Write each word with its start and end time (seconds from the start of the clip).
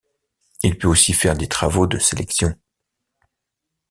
Il 0.63 0.79
peut 0.79 0.87
aussi 0.87 1.13
faire 1.13 1.37
des 1.37 1.47
travaux 1.47 1.85
de 1.85 1.99
sélection. 1.99 2.55